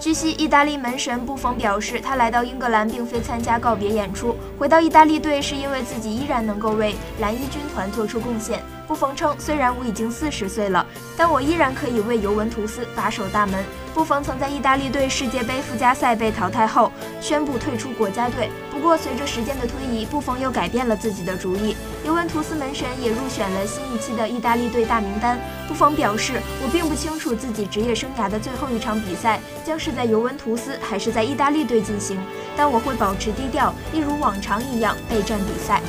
[0.00, 8.62] 据悉，意大利门神布冯表示，他来到英格兰并非参加告别演出，回到意大利队是因为自己依然能够为蓝衣军团做出贡献。
[8.88, 13.62] 布冯称：“虽然我已经四十岁了，但我依然可以为尤文图斯把守大门。”
[13.94, 16.90] 布冯曾在意大利队世界杯附加赛被淘汰后
[17.20, 18.48] 宣布退出国家队。
[18.70, 21.76] 不过，随着时间的推移，布冯又改变了自己的主意。
[22.02, 25.38] 尤文图斯门神也入选了新一期的意大利队大名单。
[25.66, 32.18] 布冯表示：“我并不清楚自己职业生涯的最后一场比赛将是在尤文图斯还是在意大利队进行，
[32.56, 35.82] 但我会保持低调，一如往常一样备战比赛。”